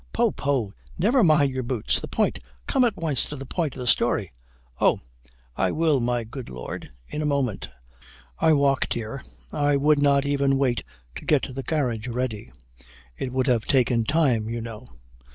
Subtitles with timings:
[0.13, 3.79] "Poh, poh never mind your boots: the point come at once to the point of
[3.81, 4.31] the story."
[4.79, 4.99] "Oh
[5.55, 7.69] I will, my good Lord, in a moment.
[8.39, 9.21] I walked here
[9.53, 10.83] I would not even wait
[11.17, 12.51] to get the carriage ready
[13.19, 14.87] it would have taken time, you know.